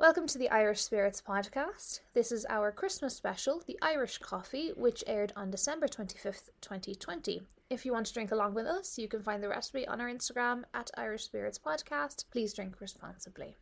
[0.00, 2.00] Welcome to the Irish Spirits podcast.
[2.14, 7.42] This is our Christmas special, the Irish Coffee, which aired on December 25th, 2020.
[7.68, 10.08] If you want to drink along with us, you can find the recipe on our
[10.08, 12.24] Instagram at Irish Spirits Podcast.
[12.32, 13.56] Please drink responsibly.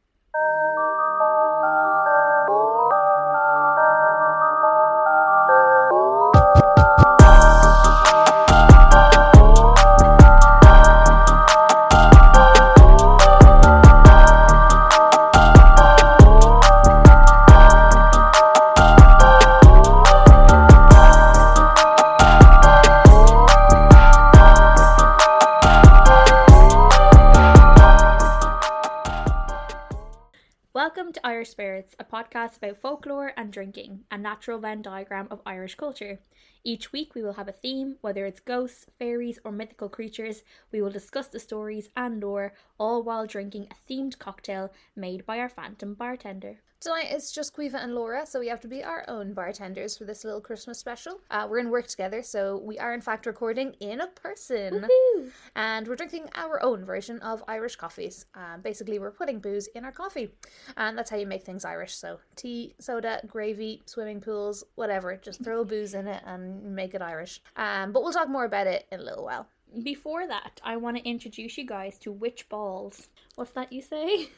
[31.39, 36.19] Irish Spirits, a podcast about folklore and drinking, a natural Venn diagram of Irish culture.
[36.65, 40.43] Each week we will have a theme, whether it's ghosts, fairies, or mythical creatures.
[40.73, 45.39] We will discuss the stories and lore, all while drinking a themed cocktail made by
[45.39, 46.61] our phantom bartender.
[46.81, 50.05] Tonight it's just Quiva and Laura, so we have to be our own bartenders for
[50.05, 51.19] this little Christmas special.
[51.29, 54.87] Uh, we're in work together, so we are in fact recording in a person.
[54.87, 55.31] Woohoo!
[55.57, 58.27] And we're drinking our own version of Irish coffees.
[58.33, 60.31] Uh, basically, we're putting booze in our coffee.
[60.77, 61.97] And that's how you make things Irish.
[61.97, 65.17] So, tea, soda, gravy, swimming pools, whatever.
[65.17, 67.41] Just throw booze in it and make it Irish.
[67.57, 69.47] Um, but we'll talk more about it in a little while.
[69.83, 73.09] Before that, I want to introduce you guys to witch balls.
[73.35, 74.29] What's that you say?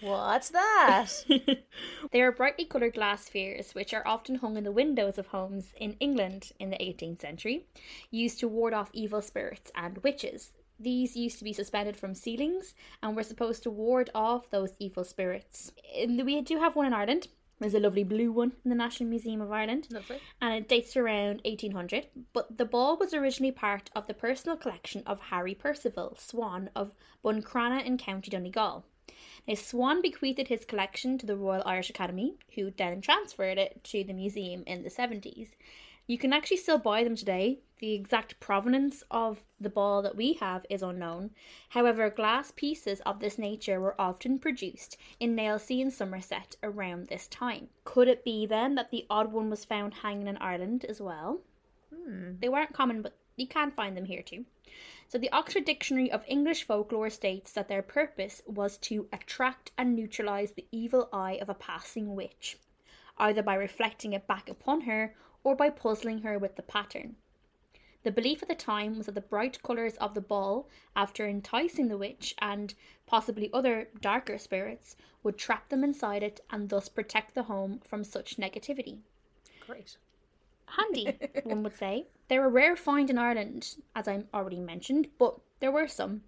[0.00, 1.08] What's that?
[2.12, 5.72] they are brightly coloured glass spheres which are often hung in the windows of homes
[5.76, 7.66] in England in the 18th century,
[8.10, 10.52] used to ward off evil spirits and witches.
[10.78, 15.02] These used to be suspended from ceilings and were supposed to ward off those evil
[15.02, 15.72] spirits.
[16.06, 17.26] We do have one in Ireland.
[17.60, 20.20] There's a lovely blue one in the National Museum of Ireland Lovely.
[20.40, 22.06] and it dates around 1800.
[22.32, 26.92] But the ball was originally part of the personal collection of Harry Percival, Swan of
[27.24, 28.84] Buncrana in County Donegal.
[29.46, 34.04] Now, Swan bequeathed his collection to the Royal Irish Academy, who then transferred it to
[34.04, 35.48] the museum in the 70s.
[36.08, 37.60] You can actually still buy them today.
[37.80, 41.32] The exact provenance of the ball that we have is unknown.
[41.68, 47.28] However, glass pieces of this nature were often produced in Nailsea in Somerset around this
[47.28, 47.68] time.
[47.84, 51.42] Could it be then that the odd one was found hanging in Ireland as well?
[51.94, 52.36] Hmm.
[52.40, 54.46] They weren't common, but you can find them here too.
[55.08, 59.94] So, the Oxford Dictionary of English Folklore states that their purpose was to attract and
[59.94, 62.56] neutralize the evil eye of a passing witch,
[63.18, 65.14] either by reflecting it back upon her
[65.48, 67.16] or by puzzling her with the pattern.
[68.02, 71.88] The belief at the time was that the bright colours of the ball, after enticing
[71.88, 72.74] the witch and
[73.06, 78.04] possibly other darker spirits, would trap them inside it and thus protect the home from
[78.04, 78.98] such negativity
[79.66, 79.96] Great.
[80.66, 82.08] handy, one would say.
[82.28, 86.24] They're a rare find in Ireland, as I already mentioned, but there were some.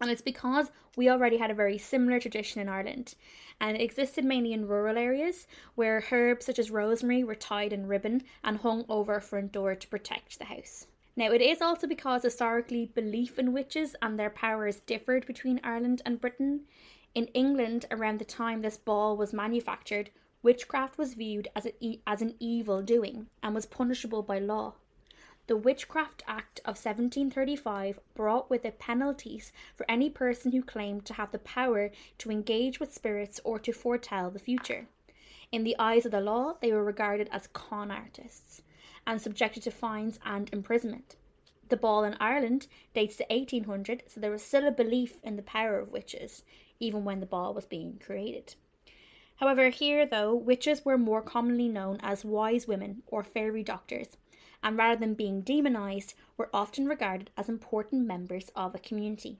[0.00, 3.14] And it's because we already had a very similar tradition in Ireland,
[3.60, 7.86] and it existed mainly in rural areas where herbs such as rosemary were tied in
[7.86, 10.86] ribbon and hung over a front door to protect the house.
[11.16, 16.02] Now, it is also because historically belief in witches and their powers differed between Ireland
[16.04, 16.66] and Britain.
[17.14, 20.10] In England, around the time this ball was manufactured,
[20.42, 21.66] witchcraft was viewed as,
[22.06, 24.74] as an evil doing and was punishable by law.
[25.48, 31.14] The Witchcraft Act of 1735 brought with it penalties for any person who claimed to
[31.14, 34.88] have the power to engage with spirits or to foretell the future.
[35.52, 38.62] In the eyes of the law, they were regarded as con artists
[39.06, 41.14] and subjected to fines and imprisonment.
[41.68, 45.42] The ball in Ireland dates to 1800, so there was still a belief in the
[45.42, 46.42] power of witches,
[46.80, 48.56] even when the ball was being created.
[49.36, 54.16] However, here, though, witches were more commonly known as wise women or fairy doctors,
[54.62, 59.38] and rather than being demonized, were often regarded as important members of a community.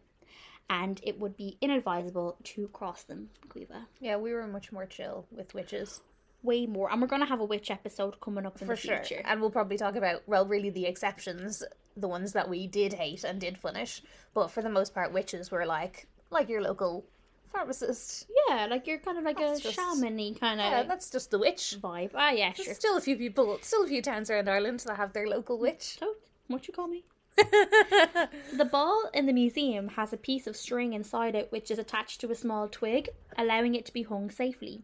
[0.68, 3.86] And it would be inadvisable to cross them, Quiva.
[4.00, 6.00] Yeah, we were much more chill with witches.
[6.42, 6.90] Way more.
[6.90, 9.02] And we're going to have a witch episode coming up in For the sure.
[9.04, 9.22] future.
[9.24, 11.62] And we'll probably talk about, well, really the exceptions,
[11.96, 14.02] the ones that we did hate and did punish.
[14.34, 17.04] But for the most part, witches were like, like your local
[17.52, 18.26] pharmacist.
[18.48, 21.30] Yeah, like you're kind of like That's a just- shaman-y kind of Yeah, that's just
[21.30, 21.76] the witch.
[21.80, 22.10] vibe.
[22.14, 22.74] Ah, yeah, There's sure.
[22.74, 25.96] still a few people, still a few towns around Ireland that have their local witch.
[25.98, 26.14] So,
[26.48, 27.04] what you call me?
[27.36, 32.20] the ball in the museum has a piece of string inside it which is attached
[32.22, 34.82] to a small twig, allowing it to be hung safely.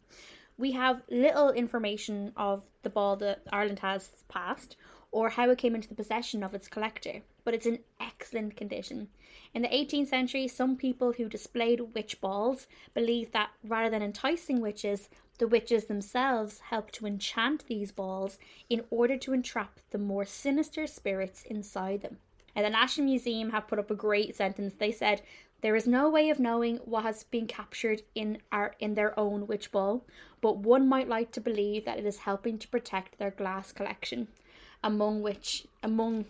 [0.59, 4.77] We have little information of the ball that Ireland has passed
[5.11, 9.09] or how it came into the possession of its collector, but it's in excellent condition.
[9.55, 14.61] In the 18th century, some people who displayed witch balls believed that rather than enticing
[14.61, 15.09] witches,
[15.39, 18.39] the witches themselves helped to enchant these balls
[18.71, 22.19] in order to entrap the more sinister spirits inside them.
[22.55, 24.75] And the National Museum have put up a great sentence.
[24.75, 25.23] They said,
[25.63, 29.47] there is no way of knowing what has been captured in our in their own
[29.47, 30.05] witch ball,
[30.41, 34.27] but one might like to believe that it is helping to protect their glass collection,
[34.83, 36.27] among which among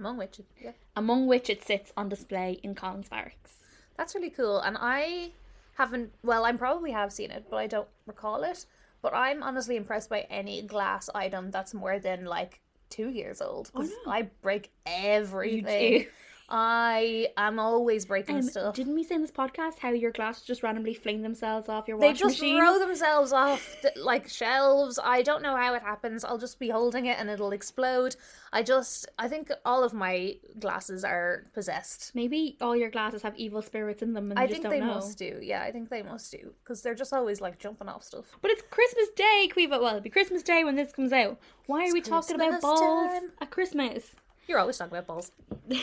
[0.00, 0.72] Among which, yeah.
[0.96, 3.52] among which it sits on display in Collins Barracks.
[3.98, 4.58] That's really cool.
[4.60, 5.32] And I
[5.74, 8.64] haven't, well, I probably have seen it, but I don't recall it.
[9.02, 13.70] But I'm honestly impressed by any glass item that's more than like two years old.
[13.74, 16.06] Oh, because I break everything.
[16.50, 18.74] I am always breaking Um, stuff.
[18.74, 21.96] didn't we say in this podcast how your glasses just randomly fling themselves off your
[21.96, 22.58] washing They just machine?
[22.58, 24.98] throw themselves off the, like shelves.
[25.02, 26.24] I don't know how it happens.
[26.24, 28.16] I'll just be holding it and it'll explode.
[28.52, 32.12] I just, I think all of my glasses are possessed.
[32.16, 34.86] Maybe all your glasses have evil spirits in them, and you I think they know.
[34.86, 35.38] must do.
[35.40, 38.24] Yeah, I think they must do because they're just always like jumping off stuff.
[38.42, 39.70] But it's Christmas Day, Quiva.
[39.80, 41.38] Well, it'll be Christmas Day when this comes out.
[41.66, 42.80] Why are we talking about balls
[43.12, 43.30] time.
[43.40, 44.10] at Christmas?
[44.48, 45.30] You're always talking about balls.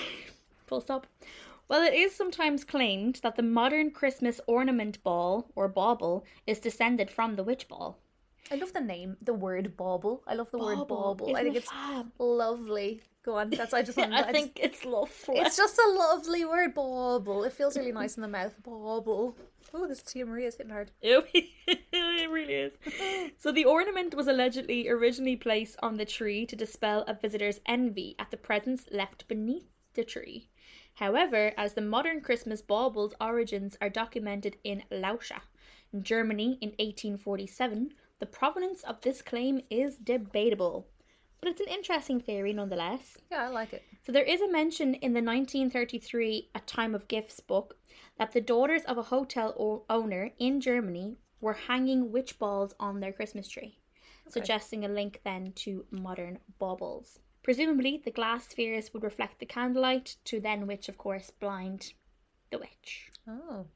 [0.67, 1.07] Full stop.
[1.69, 7.09] Well, it is sometimes claimed that the modern Christmas ornament ball, or bauble, is descended
[7.11, 7.97] from the witch ball.
[8.49, 10.23] I love the name, the word bauble.
[10.25, 11.27] I love the word bauble.
[11.35, 12.11] I Isn't think it it's fab?
[12.19, 13.01] lovely.
[13.23, 13.49] Go on.
[13.49, 13.97] That's I just.
[13.99, 15.39] I wanted- I think it's lovely.
[15.39, 17.43] it's just a lovely word, bauble.
[17.43, 18.53] It feels really nice in the mouth.
[18.63, 19.35] Bauble.
[19.73, 20.91] Oh, this Tia Maria is hitting hard.
[21.01, 22.73] it really is.
[23.37, 28.15] So the ornament was allegedly originally placed on the tree to dispel a visitor's envy
[28.17, 30.47] at the presents left beneath the tree.
[30.97, 35.41] However, as the modern Christmas bauble's origins are documented in Lauscha,
[35.93, 40.87] in Germany in 1847, the provenance of this claim is debatable.
[41.39, 43.15] But it's an interesting theory nonetheless.
[43.31, 43.83] Yeah, I like it.
[44.03, 47.77] So there is a mention in the 1933 A Time of Gifts book
[48.17, 52.99] that the daughters of a hotel o- owner in Germany were hanging witch balls on
[53.01, 53.77] their Christmas tree,
[54.29, 57.19] suggesting a link then to modern baubles.
[57.47, 61.93] Presumably, the glass spheres would reflect the candlelight to then which, of course, blind
[62.51, 63.09] the witch.
[63.25, 63.67] Oh,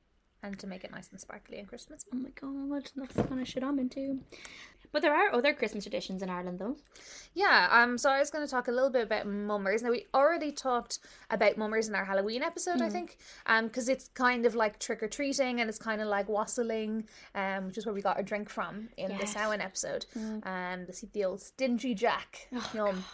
[0.43, 2.03] and to make it nice and sparkly in Christmas.
[2.13, 4.19] Oh my god, that's the kind of shit I'm into.
[4.91, 6.75] But there are other Christmas traditions in Ireland, though.
[7.33, 9.83] Yeah, um, so I was going to talk a little bit about mummers.
[9.83, 14.09] Now we already talked about mummers in our Halloween episode, I think, um, because it's
[14.09, 17.85] kind of like trick or treating and it's kind of like wassailing, um, which is
[17.85, 19.31] where we got our drink from in the Yes.
[19.31, 20.07] Samhain episode,
[20.43, 22.49] and the the old stingy Jack.
[22.73, 23.05] Yum.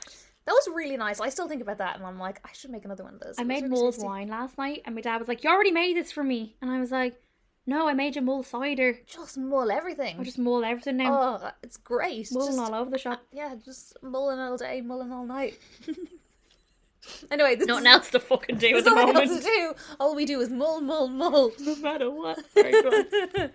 [0.47, 1.19] That was really nice.
[1.19, 3.35] I still think about that, and I'm like, I should make another one of those.
[3.38, 5.95] I made really mulled wine last night, and my dad was like, "You already made
[5.97, 7.21] this for me," and I was like,
[7.65, 8.97] "No, I made you mull cider.
[9.05, 10.17] Just mull everything.
[10.19, 11.13] I just mull everything now,
[11.44, 12.31] oh, it's great.
[12.31, 13.21] mulling Just- all over the shop.
[13.31, 15.59] yeah, just mulling all day, mulling all night.
[17.31, 19.44] anyway, this Nothing else to fucking do at there's the nothing else moment.
[19.44, 19.73] to do.
[19.99, 21.51] All we do is mull, mull, mull.
[21.59, 22.39] No matter what.
[22.53, 23.05] Sorry, go on.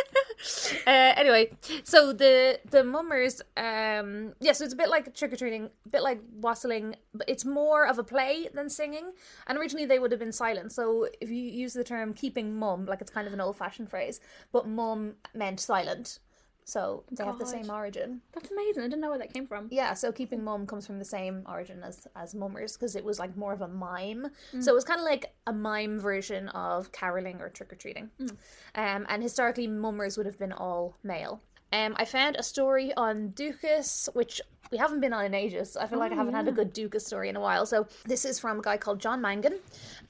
[0.86, 1.50] uh, anyway,
[1.84, 5.88] so the the mummers, um, yeah, so it's a bit like trick or treating, a
[5.88, 9.12] bit like wassailing, but it's more of a play than singing.
[9.46, 10.72] And originally they would have been silent.
[10.72, 13.90] So if you use the term "keeping mum," like it's kind of an old fashioned
[13.90, 14.20] phrase,
[14.52, 16.18] but mum meant silent.
[16.64, 18.20] So they have the same origin.
[18.32, 18.82] That's amazing.
[18.82, 19.68] I didn't know where that came from.
[19.70, 23.18] Yeah, so keeping mum comes from the same origin as as mummers because it was
[23.18, 24.28] like more of a mime.
[24.60, 28.10] So it was kind of like a mime version of caroling or trick or treating.
[28.74, 31.40] Um, and historically, mummers would have been all male.
[31.72, 34.40] Um, I found a story on Dúchas, which
[34.70, 35.76] we haven't been on in ages.
[35.76, 37.66] I feel like I haven't had a good Dúchas story in a while.
[37.66, 39.58] So this is from a guy called John Mangan,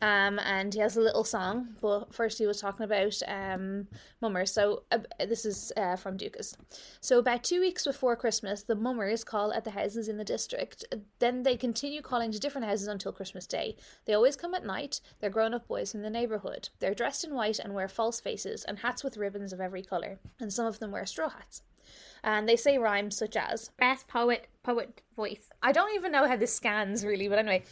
[0.00, 1.74] um, and he has a little song.
[1.80, 3.88] But first, he was talking about um,
[4.20, 4.52] mummers.
[4.52, 6.54] So uh, this is uh, from Dúchas.
[7.00, 10.84] So about two weeks before Christmas, the mummers call at the houses in the district.
[11.18, 13.76] Then they continue calling to different houses until Christmas Day.
[14.04, 15.00] They always come at night.
[15.18, 16.68] They're grown-up boys from the neighborhood.
[16.78, 20.20] They're dressed in white and wear false faces and hats with ribbons of every color.
[20.38, 21.51] And some of them wear straw hats.
[22.24, 25.50] And they say rhymes such as Best poet, poet voice.
[25.62, 27.64] I don't even know how this scans really, but anyway.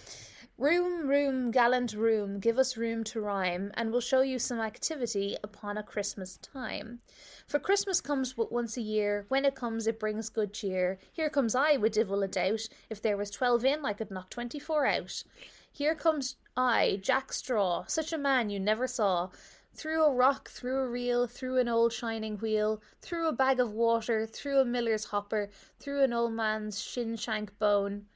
[0.59, 5.35] Room, room, gallant room, give us room to rhyme, and we'll show you some activity
[5.43, 6.99] upon a Christmas time.
[7.47, 10.99] For Christmas comes but once a year, when it comes it brings good cheer.
[11.11, 14.29] Here comes I with divil a doubt, if there was twelve in I could knock
[14.29, 15.25] twenty four out.
[15.73, 19.31] Here comes I, Jack Straw, such a man you never saw.
[19.75, 23.73] Through a rock, through a reel, through an old shining wheel, through a bag of
[23.73, 28.07] water, through a miller's hopper, through an old man's shin shank bone.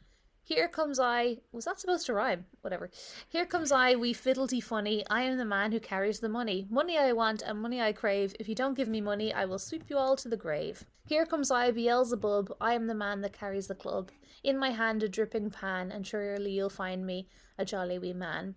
[0.46, 1.38] Here comes I.
[1.52, 2.44] Was that supposed to rhyme?
[2.60, 2.90] Whatever.
[3.30, 5.02] Here comes I, wee fiddlety funny.
[5.08, 6.66] I am the man who carries the money.
[6.68, 8.36] Money I want and money I crave.
[8.38, 10.84] If you don't give me money, I will sweep you all to the grave.
[11.06, 12.54] Here comes I, Beelzebub.
[12.60, 14.10] I am the man that carries the club.
[14.42, 18.54] In my hand a dripping pan, and surely you'll find me a jolly wee man.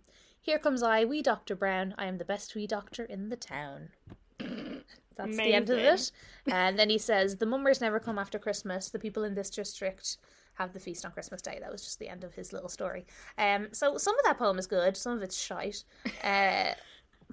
[0.48, 1.94] Here comes I, wee Doctor Brown.
[1.98, 3.90] I am the best wee doctor in the town.
[4.40, 6.10] That's the end of it.
[6.50, 8.88] And then he says, The mummers never come after Christmas.
[8.88, 10.16] The people in this district
[10.54, 11.58] have the feast on Christmas Day.
[11.60, 13.06] That was just the end of his little story.
[13.38, 15.84] Um, so some of that poem is good, some of it's shite.
[16.24, 16.76] Uh,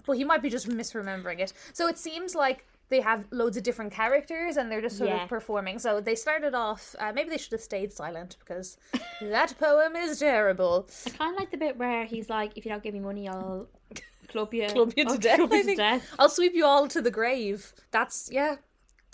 [0.05, 1.53] but he might be just misremembering it.
[1.73, 5.23] So it seems like they have loads of different characters and they're just sort Yeah.
[5.25, 5.79] of performing.
[5.79, 6.95] So they started off.
[6.99, 8.77] Uh, maybe they should have stayed silent because
[9.21, 10.89] that poem is terrible.
[11.07, 13.29] I kind of like the bit where he's like, "If you don't give me money,
[13.29, 13.69] I'll
[14.29, 15.37] club you, Club you to I'll death.
[15.39, 17.73] club you to death." I'll sweep you all to the grave.
[17.91, 18.57] That's yeah.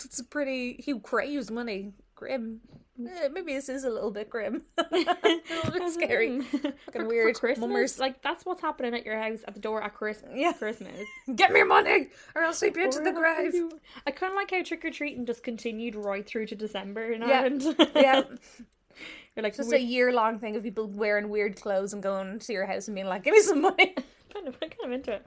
[0.03, 0.81] It's a pretty.
[0.83, 1.93] He craves money.
[2.21, 2.59] Grim.
[3.03, 4.61] Eh, maybe this is a little bit grim.
[4.77, 6.39] a little bit scary.
[6.41, 7.35] Fucking weird.
[7.35, 7.97] For Christmas, Mummers.
[7.99, 10.33] like that's what's happening at your house at the door at Christmas.
[10.35, 10.51] Yeah.
[10.53, 10.99] Christmas.
[11.35, 13.55] Get me your money, or I'll sweep you into the grave.
[13.55, 13.71] you-
[14.05, 17.21] I kind of like how trick or treating just continued right through to December in
[17.23, 17.39] Yeah.
[17.41, 17.63] Ireland.
[17.95, 18.21] Yeah,
[19.35, 22.37] You're like just we a year long thing of people wearing weird clothes and going
[22.37, 23.95] to your house and being like, "Give me some money."
[24.31, 25.25] kind of kind of into it.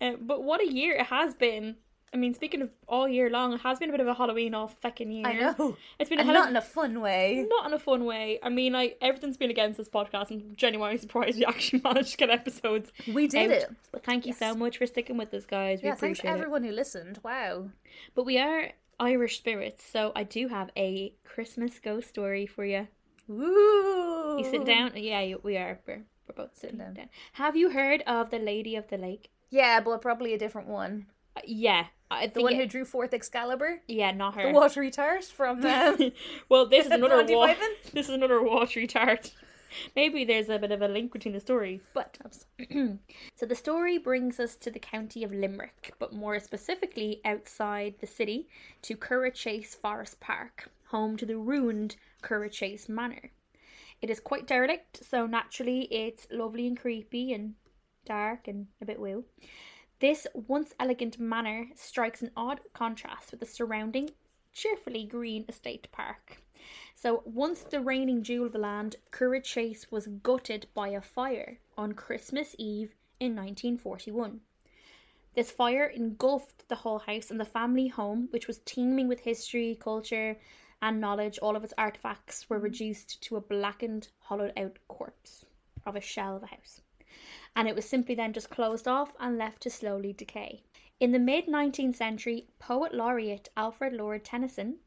[0.00, 1.76] Uh, but what a year it has been.
[2.12, 4.54] I mean, speaking of all year long, it has been a bit of a Halloween
[4.54, 5.26] off fucking year.
[5.26, 7.46] I know, It's been a and hell not of in a fun way.
[7.50, 8.38] not in a fun way.
[8.42, 12.16] I mean, like everything's been against this podcast, and genuinely surprised we actually managed to
[12.16, 12.90] get episodes.
[13.12, 13.56] We did out.
[13.58, 13.70] it.
[13.92, 15.82] But thank you so much for sticking with us, guys.
[15.82, 16.34] We Yeah, thanks appreciate it.
[16.40, 17.18] everyone who listened.
[17.22, 17.68] Wow.
[18.14, 22.88] But we are Irish spirits, so I do have a Christmas ghost story for you.
[23.28, 24.38] Woo!
[24.38, 24.92] You sit down.
[24.96, 25.78] Yeah, we are.
[25.86, 26.94] We're, we're both sitting down.
[26.94, 27.08] down.
[27.34, 29.30] Have you heard of the Lady of the Lake?
[29.50, 31.06] Yeah, but probably a different one.
[31.36, 34.44] Uh, yeah, I The one it- who drew forth Excalibur, yeah, not her.
[34.48, 35.64] the watery tart from.
[35.64, 36.12] Um,
[36.48, 37.54] well, this is another wa-
[37.92, 39.32] this is another watery tart.
[39.94, 42.16] Maybe there's a bit of a link between the stories, but
[43.36, 48.06] so the story brings us to the county of Limerick, but more specifically outside the
[48.06, 48.48] city
[48.82, 53.30] to Curraghchase Forest Park, home to the ruined Curraghchase Manor.
[54.00, 57.52] It is quite derelict, so naturally it's lovely and creepy and
[58.06, 59.24] dark and a bit woo.
[60.00, 64.10] This once elegant manor strikes an odd contrast with the surrounding,
[64.52, 66.40] cheerfully green estate park.
[66.94, 71.58] So, once the reigning jewel of the land, Curragh Chase was gutted by a fire
[71.76, 74.40] on Christmas Eve in 1941.
[75.34, 79.76] This fire engulfed the whole house and the family home, which was teeming with history,
[79.80, 80.38] culture,
[80.80, 81.40] and knowledge.
[81.40, 85.44] All of its artifacts were reduced to a blackened, hollowed out corpse
[85.84, 86.82] of a shell of a house
[87.54, 90.62] and it was simply then just closed off and left to slowly decay.
[91.00, 94.78] In the mid 19th century, poet laureate Alfred Lord Tennyson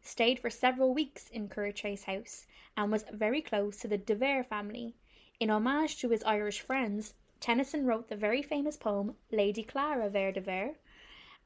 [0.00, 2.46] stayed for several weeks in Curraghchase House
[2.76, 4.94] and was very close to the De Vere family.
[5.40, 10.32] In homage to his Irish friends, Tennyson wrote the very famous poem Lady Clara Vere
[10.32, 10.76] de Vere,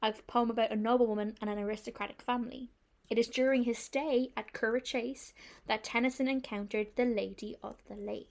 [0.01, 2.69] a poem about a noblewoman and an aristocratic family.
[3.09, 5.33] It is during his stay at Curraghchase
[5.65, 8.29] that Tennyson encountered the Lady of the Lake.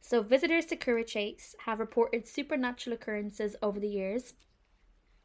[0.00, 4.34] So, visitors to Curraghchase have reported supernatural occurrences over the years.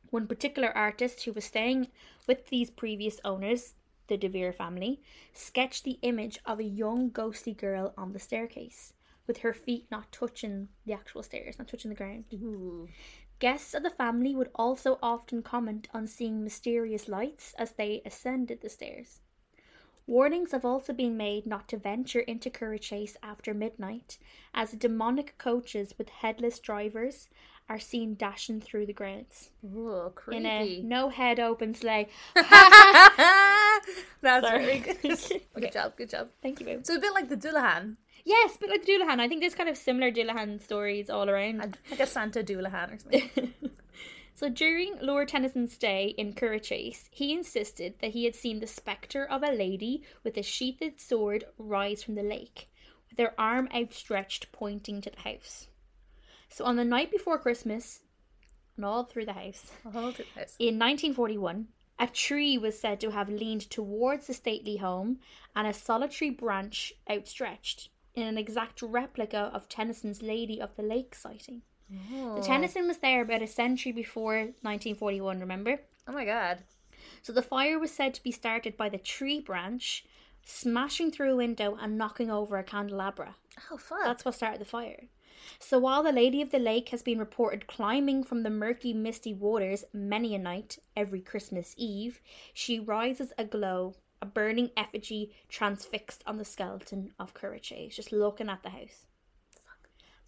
[0.10, 1.88] One particular artist who was staying
[2.28, 3.75] with these previous owners,
[4.08, 5.01] the De Vere family,
[5.34, 8.94] sketched the image of a young ghostly girl on the staircase,
[9.28, 12.25] with her feet not touching the actual stairs, not touching the ground.
[12.34, 12.90] Ooh.
[13.40, 18.62] Guests of the family would also often comment on seeing mysterious lights as they ascended
[18.62, 19.22] the stairs.
[20.12, 24.18] Warnings have also been made not to venture into Curraghchase after midnight,
[24.53, 27.30] as demonic coaches with headless drivers
[27.70, 30.82] are seen dashing through the grounds Ooh, in a creepy.
[30.84, 32.10] no head open sleigh.
[32.36, 32.50] That's
[34.22, 34.98] very good.
[35.03, 35.44] Okay.
[35.58, 36.27] Good job, good job.
[36.41, 36.86] Thank you, babe.
[36.86, 39.70] So a bit like the Dullahan, Yes, but like the Dullahan, I think there's kind
[39.70, 41.77] of similar Dullahan stories all around.
[41.89, 43.53] like a Santa Dullahan or something.
[44.33, 49.25] So during Lord Tennyson's stay in Curraghchase, he insisted that he had seen the spectre
[49.25, 52.69] of a lady with a sheathed sword rise from the lake,
[53.09, 55.67] with her arm outstretched pointing to the house.
[56.50, 58.01] So on the night before Christmas,
[58.75, 60.55] and all through the house, Hold it, this.
[60.57, 61.67] in 1941,
[62.00, 65.19] a tree was said to have leaned towards the stately home
[65.55, 71.13] and a solitary branch outstretched, in an exact replica of Tennyson's Lady of the Lake
[71.13, 71.61] sighting.
[72.13, 72.36] Oh.
[72.36, 75.81] The Tennyson was there about a century before 1941, remember?
[76.07, 76.60] Oh my god.
[77.21, 80.05] So the fire was said to be started by the tree branch
[80.45, 83.36] smashing through a window and knocking over a candelabra.
[83.71, 84.03] Oh fuck.
[84.03, 85.07] That's what started the fire.
[85.60, 89.33] So while the Lady of the Lake has been reported climbing from the murky, misty
[89.33, 92.21] waters many a night every Christmas Eve,
[92.53, 98.62] she rises aglow, a burning effigy transfixed on the skeleton of Curraghchase, just looking at
[98.62, 99.07] the house.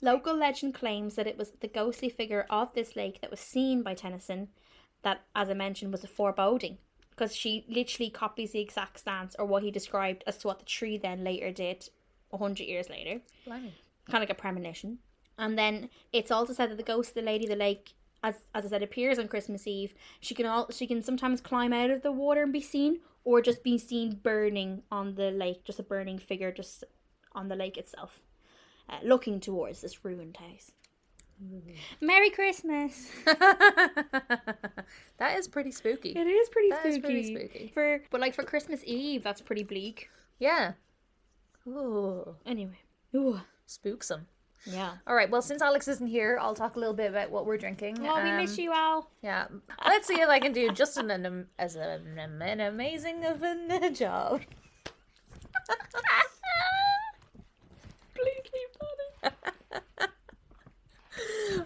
[0.04, 3.82] Local legend claims that it was the ghostly figure of this lake that was seen
[3.84, 4.50] by Tennyson
[5.02, 6.78] that, as I mentioned, was a foreboding.
[7.10, 10.66] Because she literally copies the exact stance or what he described as to what the
[10.66, 11.88] tree then later did
[12.34, 13.76] a hundred years later Blimey.
[14.10, 14.98] kind of like a premonition.
[15.38, 17.94] And then it's also said that the ghost of the Lady of the Lake,
[18.24, 19.94] as as I said, appears on Christmas Eve.
[20.20, 23.42] She can all she can sometimes climb out of the water and be seen, or
[23.42, 26.84] just be seen burning on the lake, just a burning figure just
[27.34, 28.20] on the lake itself,
[28.90, 30.72] uh, looking towards this ruined house.
[32.00, 33.10] Merry Christmas!
[33.26, 34.86] that
[35.38, 36.12] is pretty spooky.
[36.12, 36.96] It is pretty That spooky.
[36.96, 37.72] is pretty spooky.
[37.74, 40.10] For but like for Christmas Eve, that's pretty bleak.
[40.40, 40.74] Yeah.
[41.68, 42.78] Ooh, Anyway,
[43.16, 44.26] ooh, spooksome.
[44.66, 44.94] yeah.
[45.08, 45.30] All right.
[45.30, 47.98] Well, since Alex isn't here, I'll talk a little bit about what we're drinking.
[48.08, 49.12] Oh, we miss Um, you all.
[49.22, 49.48] Yeah.
[49.86, 53.90] Let's see if I can do just an, an as an, an amazing of a
[53.92, 54.42] job.
[58.16, 58.70] Please leave
[59.22, 59.34] that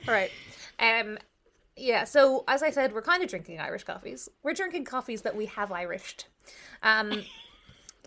[0.08, 0.32] All right.
[0.80, 1.18] Um.
[1.76, 2.04] Yeah.
[2.06, 4.30] So as I said, we're kind of drinking Irish coffees.
[4.44, 6.26] We're drinking coffees that we have Irished.
[6.84, 7.24] Um.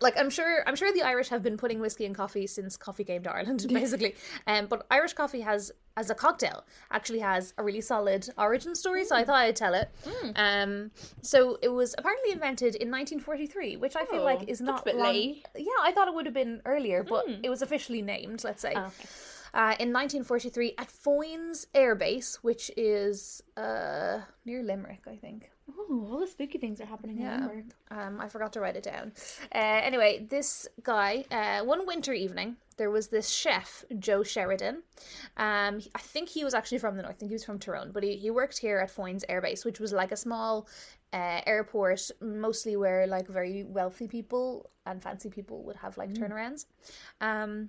[0.02, 3.04] Like I'm sure, I'm sure the Irish have been putting whiskey in coffee since coffee
[3.04, 4.14] came to Ireland, basically.
[4.47, 9.04] Um, but Irish coffee has, as a cocktail, actually has a really solid origin story.
[9.04, 9.90] So I thought I'd tell it.
[10.37, 10.90] Um,
[11.21, 15.00] so it was apparently invented in 1943, which I feel Oh, like is not long-
[15.02, 15.47] late.
[15.54, 18.42] Yeah, I thought it would have been earlier, but it was officially named.
[18.42, 19.09] Let's say Oh, okay.
[19.54, 25.50] Uh, in 1943 at Foynes Air Base, which is uh, near Limerick, I think.
[25.69, 27.66] Oh, all the spooky things are happening in Limerick.
[27.90, 29.12] Um, I forgot to write it down.
[29.54, 34.83] Uh, anyway, this guy, uh, one winter evening, there was this chef, Joe Sheridan.
[35.37, 37.16] Um, I think he was actually from the north.
[37.16, 39.64] I think he was from Tyrone, but he, he worked here at Foynes Air Base,
[39.64, 40.66] which was like a small
[41.12, 46.66] uh, airport, mostly where like very wealthy people and fancy people would have like turnarounds.
[47.21, 47.69] Um,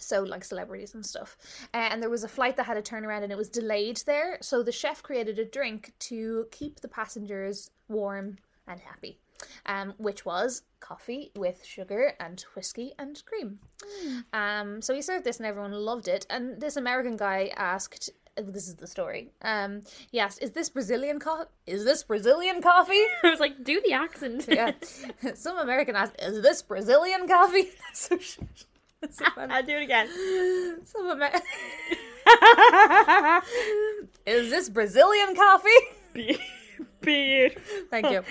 [0.00, 1.36] so like celebrities and stuff.
[1.74, 4.38] Uh, and there was a flight that had a turnaround and it was delayed there.
[4.40, 8.36] So the chef created a drink to keep the passengers warm
[8.66, 9.18] and happy,
[9.66, 13.58] um, which was coffee with sugar and whiskey and cream.
[14.32, 16.26] Um, so he served this and everyone loved it.
[16.30, 18.10] And this American guy asked.
[18.40, 19.32] This is the story.
[19.42, 21.50] Um, he asked, "Is this Brazilian coffee?
[21.66, 24.46] Is this Brazilian coffee?" I was like, do the accent.
[24.48, 24.70] yeah.
[25.34, 28.16] Some American asked, "Is this Brazilian coffee?" so,
[29.10, 29.52] so funny.
[29.52, 30.08] I'll do it again.
[34.26, 35.68] Is this Brazilian coffee?
[37.00, 37.60] Beard.
[37.90, 38.22] Thank you.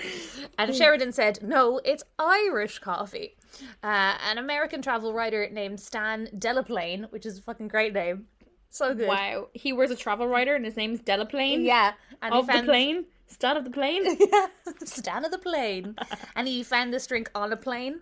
[0.58, 3.36] And Sheridan said, no, it's Irish coffee.
[3.82, 8.26] Uh, an American travel writer named Stan Delaplane, which is a fucking great name.
[8.70, 9.08] So good.
[9.08, 9.48] Wow.
[9.54, 11.64] He was a travel writer and his name's Delaplane.
[11.64, 11.94] Yeah.
[12.22, 13.06] And he Of the plane.
[13.28, 14.04] Start of the plane.
[14.32, 14.46] yeah,
[14.84, 15.94] Stan of the plane.
[16.36, 18.00] and he found this drink on a plane.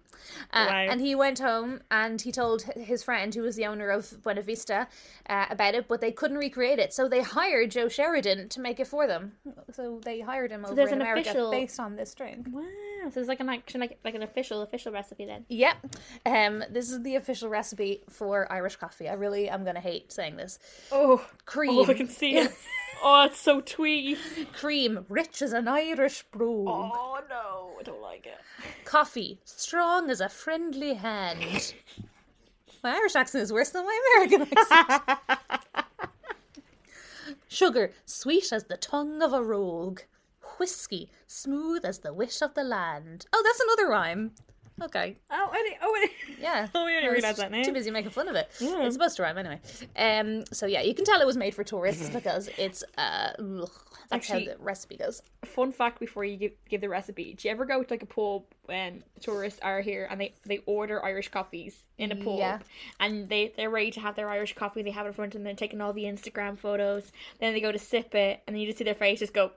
[0.52, 0.86] Uh, Wow.
[0.90, 4.42] And he went home and he told his friend, who was the owner of Buena
[4.42, 4.88] Vista,
[5.28, 6.92] uh, about it, but they couldn't recreate it.
[6.92, 9.32] So they hired Joe Sheridan to make it for them.
[9.72, 12.46] So they hired him over there's in an America official- based on this drink.
[12.50, 12.62] Wow.
[13.12, 15.44] So it's like an action like like an official official recipe then.
[15.48, 15.76] Yep.
[16.26, 19.08] um, this is the official recipe for Irish coffee.
[19.08, 20.58] I really am gonna hate saying this.
[20.90, 21.24] Oh.
[21.44, 22.52] Cream, Oh, I can see it.
[23.02, 24.16] oh, it's so twee.
[24.52, 26.66] cream, rich as an Irish brew.
[26.68, 28.38] Oh no, I don't like it.
[28.84, 31.74] Coffee, strong as a friendly hand.
[32.82, 35.18] My Irish accent is worse than my American accent.
[37.48, 40.00] Sugar, sweet as the tongue of a rogue.
[40.58, 43.26] Whiskey, smooth as the wish of the land.
[43.32, 44.32] Oh, that's another rhyme.
[44.82, 46.66] Okay, Oh, I didn't, oh, I didn't- yeah.
[46.74, 47.62] Oh, we didn't realise that now.
[47.62, 48.50] Too busy making fun of it.
[48.60, 48.84] Yeah.
[48.84, 49.60] It's supposed to rhyme anyway.
[49.96, 50.44] Um.
[50.52, 53.30] So yeah, you can tell it was made for tourists because it's uh.
[53.38, 53.70] ugh,
[54.10, 55.22] that's Actually- how the recipe goes.
[55.46, 57.32] Fun fact before you give, give the recipe.
[57.34, 60.58] Do you ever go to like a pub when tourists are here and they, they
[60.66, 62.58] order Irish coffees in a pub Yeah.
[63.00, 65.38] and they, they're ready to have their Irish coffee, they have it in front of
[65.38, 67.10] them, they're taking all the Instagram photos,
[67.40, 69.52] then they go to sip it and then you just see their face just go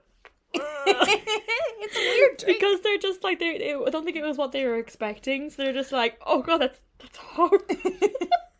[0.54, 2.58] it's a weird drink.
[2.58, 5.50] because they're just like they, they I don't think it was what they were expecting,
[5.50, 7.66] so they're just like, Oh god, that's that's horrible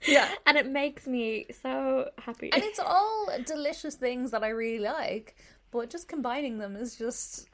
[0.07, 0.29] Yeah.
[0.46, 2.50] And it makes me so happy.
[2.53, 5.37] And it's all delicious things that I really like,
[5.70, 7.48] but just combining them is just.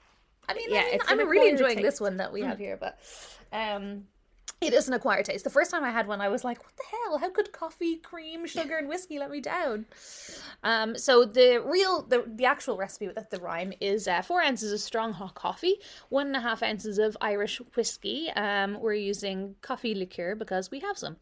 [0.49, 2.59] I mean, Yeah, I mean, it's I'm an really enjoying this one that we have
[2.59, 2.99] here, but
[3.53, 4.05] um,
[4.61, 5.45] it is an acquired taste.
[5.45, 7.19] The first time I had one, I was like, "What the hell?
[7.19, 9.87] How could coffee, cream, sugar, and whiskey let me down?"
[10.65, 14.73] Um, so the real, the, the actual recipe with the rhyme is uh, four ounces
[14.73, 15.77] of strong hot coffee,
[16.09, 18.31] one and a half ounces of Irish whiskey.
[18.35, 21.17] Um, we're using coffee liqueur because we have some.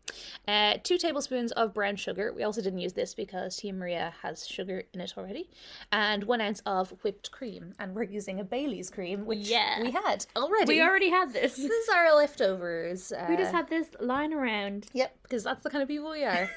[0.46, 2.32] Uh, two tablespoons of brown sugar.
[2.32, 5.50] We also didn't use this because Tia Maria has sugar in it already,
[5.90, 7.74] and one ounce of whipped cream.
[7.80, 9.82] And we're using a Bailey's cream, which Yeah.
[9.82, 10.66] we had already.
[10.66, 11.56] we already had this.
[11.56, 13.10] This is our leftovers.
[13.12, 14.86] Uh, We just had this lying around.
[14.92, 16.48] Yep, because that's the kind of people we are.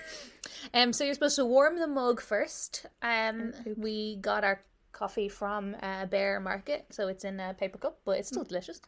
[0.73, 2.86] um, so you're supposed to warm the mug first.
[3.01, 7.99] Um, we got our coffee from uh, Bear Market, so it's in a paper cup,
[8.03, 8.47] but it's still Mm.
[8.47, 8.82] delicious.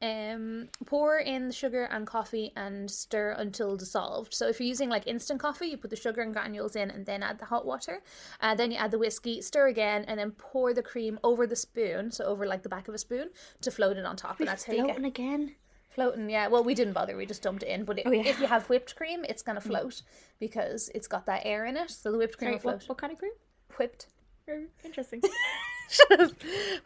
[0.00, 4.34] Um, pour in the sugar and coffee and stir until dissolved.
[4.34, 7.06] So if you're using like instant coffee, you put the sugar and granules in and
[7.06, 8.02] then add the hot water.
[8.40, 11.56] Uh, then you add the whiskey, stir again, and then pour the cream over the
[11.56, 13.28] spoon, so over like the back of a spoon,
[13.62, 14.40] to float it on top.
[14.40, 15.54] And that's how you get again.
[15.94, 16.28] Floating.
[16.28, 17.84] Yeah, well, we didn't bother; we just dumped it in.
[17.84, 18.22] But it, Oh, yeah.
[18.26, 20.02] if you have whipped cream, it's gonna float
[20.40, 21.90] because it's got that air in it.
[21.90, 22.74] So the whipped cream Sorry, will float.
[22.82, 23.32] what, what kind of cream?
[23.78, 24.06] Whipped.
[24.84, 25.22] Interesting.
[25.90, 26.30] Shut up.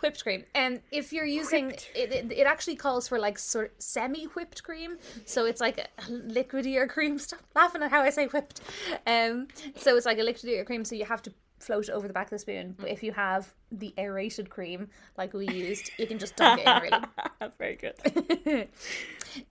[0.00, 0.44] whipped cream.
[0.54, 4.62] And if you're using it, it, it actually calls for like sort of semi whipped
[4.62, 4.98] cream.
[5.24, 7.18] So it's like a liquidier cream.
[7.18, 8.60] Stop laughing at how I say whipped.
[9.06, 10.84] Um, so it's like a liquidier cream.
[10.84, 12.74] So you have to float over the back of the spoon.
[12.78, 16.66] But if you have the aerated cream like we used, you can just dunk it
[16.68, 17.04] in really.
[17.40, 18.68] That's very good.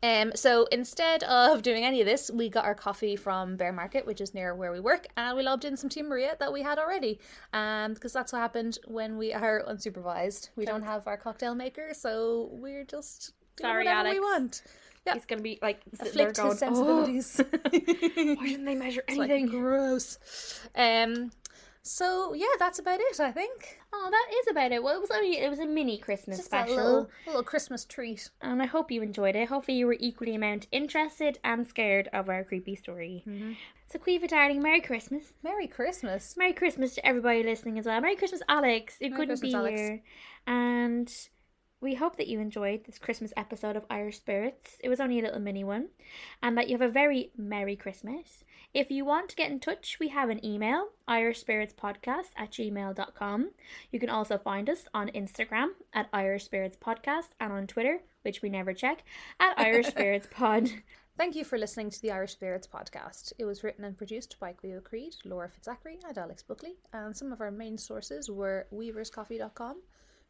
[0.03, 4.05] Um, so instead of doing any of this, we got our coffee from Bear Market,
[4.05, 6.61] which is near where we work, and we lobbed in some Tia Maria that we
[6.63, 7.19] had already.
[7.53, 10.49] Um, because that's what happened when we are unsupervised.
[10.55, 14.63] We don't have our cocktail maker, so we're just doing Sorry, whatever we want.
[15.05, 15.13] Yeah.
[15.13, 17.39] He's gonna be like Afflict going, his sensibilities.
[17.39, 19.47] "Oh, why didn't they measure It's like, anything?
[19.59, 20.17] gross.
[20.75, 21.31] Um.
[21.87, 23.19] So yeah, that's about it.
[23.19, 23.79] I think.
[23.93, 24.83] Oh, that is about it.
[24.83, 27.43] Well, it was only it was a mini Christmas Just special, a little, a little
[27.43, 28.29] Christmas treat.
[28.41, 29.47] and I hope you enjoyed it.
[29.47, 33.23] Hopefully, you were equally amount interested and scared of our creepy story.
[33.27, 33.53] Mm-hmm.
[33.89, 35.31] So, Quiva, darling, Merry Christmas.
[35.43, 36.35] Merry Christmas.
[36.35, 38.01] Merry Christmas to everybody listening as well.
[38.01, 38.97] Merry Christmas, Alex.
[38.99, 39.79] It Merry couldn't Christmas, be Alex.
[39.79, 40.01] here,
[40.45, 41.13] and
[41.79, 44.75] we hope that you enjoyed this Christmas episode of Irish Spirits.
[44.83, 45.87] It was only a little mini one,
[46.43, 48.43] and that you have a very Merry Christmas.
[48.77, 53.49] If you want to get in touch, we have an email, irishspiritspodcast at gmail.com.
[53.91, 58.43] You can also find us on Instagram at Irish Spirits Podcast and on Twitter, which
[58.43, 59.03] we never check,
[59.39, 60.69] at Irish Spirits Pod.
[61.17, 63.33] Thank you for listening to the Irish Spirits podcast.
[63.39, 67.33] It was written and produced by Cleo Creed, Laura Fitzachary, and Alex Buckley, and some
[67.33, 69.81] of our main sources were weaverscoffee.com,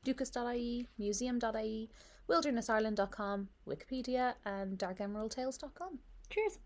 [0.06, 1.90] duchas.ie, museum.ie,
[2.30, 6.00] wildernessireland.com, Wikipedia, and darkemeraldtales.com.
[6.30, 6.60] Cheers.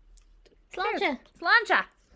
[0.72, 1.20] Sláinte.
[1.38, 1.88] Sláinte!